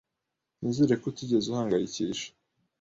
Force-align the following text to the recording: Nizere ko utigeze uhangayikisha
Nizere 0.59 0.93
ko 1.01 1.05
utigeze 1.11 1.45
uhangayikisha 1.49 2.27